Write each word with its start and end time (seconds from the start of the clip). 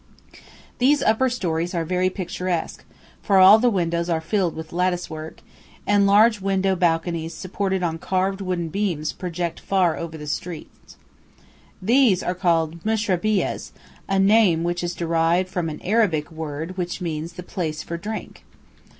These 0.79 1.03
upper 1.03 1.29
storeys 1.29 1.75
are 1.75 1.85
very 1.85 2.09
picturesque, 2.09 2.83
for 3.21 3.37
all 3.37 3.59
the 3.59 3.69
windows 3.69 4.09
are 4.09 4.19
filled 4.19 4.55
with 4.55 4.73
lattice 4.73 5.11
work, 5.11 5.41
and 5.85 6.07
large 6.07 6.41
window 6.41 6.75
balconies 6.75 7.35
supported 7.35 7.83
on 7.83 7.99
carved 7.99 8.41
wooden 8.41 8.69
beams 8.69 9.13
project 9.13 9.59
far 9.59 9.95
over 9.95 10.17
the 10.17 10.25
street. 10.25 10.71
These 11.79 12.23
are 12.23 12.33
called 12.33 12.83
"mushrabiyehs," 12.83 13.73
a 14.09 14.17
name 14.17 14.63
which 14.63 14.83
is 14.83 14.95
derived 14.95 15.49
from 15.49 15.69
an 15.69 15.79
Arabic 15.83 16.31
word 16.31 16.77
which 16.77 16.99
means 16.99 17.33
"the 17.33 17.43
place 17.43 17.83
for 17.83 17.95
drink." 17.95 18.43